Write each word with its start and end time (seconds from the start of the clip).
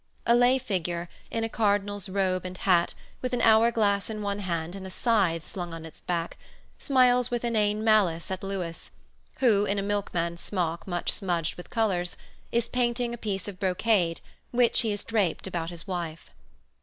A 0.25 0.33
lay 0.33 0.57
figure, 0.57 1.09
in 1.29 1.43
a 1.43 1.47
cardinal's 1.47 2.09
robe 2.09 2.43
and 2.43 2.57
hat, 2.57 2.95
with 3.21 3.33
an 3.33 3.41
hour 3.43 3.69
glass 3.71 4.09
in 4.09 4.23
one 4.23 4.39
hand 4.39 4.75
and 4.75 4.87
a 4.87 4.89
scythe 4.89 5.45
slung 5.45 5.75
on 5.75 5.85
its 5.85 6.01
back, 6.01 6.37
smiles 6.79 7.29
with 7.29 7.43
inane 7.45 7.83
malice 7.83 8.31
at 8.31 8.41
Louis, 8.41 8.89
who, 9.41 9.63
in 9.65 9.77
a 9.77 9.83
milkman's 9.83 10.41
smock 10.41 10.87
much 10.87 11.11
smudged 11.11 11.55
with 11.55 11.69
colors, 11.69 12.17
is 12.51 12.67
painting 12.67 13.13
a 13.13 13.15
piece 13.19 13.47
of 13.47 13.59
brocade 13.59 14.21
which 14.49 14.79
he 14.79 14.89
has 14.89 15.03
draped 15.03 15.45
about 15.45 15.69
his 15.69 15.85
wife. 15.85 16.31